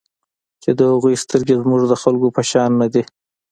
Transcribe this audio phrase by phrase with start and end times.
[0.61, 3.03] چې د هغوی سترګې زموږ د خلکو په شان نه دي.